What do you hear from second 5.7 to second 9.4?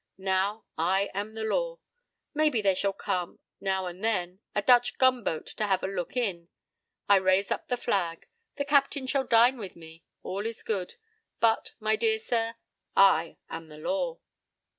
a look in. I raise up that flag. The captain shall